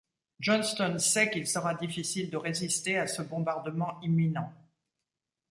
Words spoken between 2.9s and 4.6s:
à ce bombardement imminent.